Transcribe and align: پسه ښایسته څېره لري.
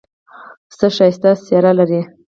پسه 0.69 0.87
ښایسته 0.95 1.29
څېره 1.45 1.71
لري. 1.79 2.01